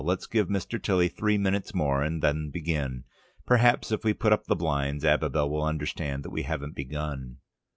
[0.03, 0.81] Let's give Mr.
[0.81, 3.03] Tilly three minutes more and then begin.
[3.45, 7.37] Perhaps, if we put up the blinds, Abibel will understand we haven't begun."